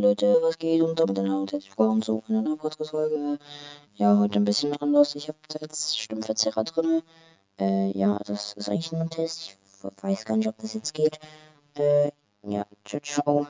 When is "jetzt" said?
5.60-6.00, 10.72-10.94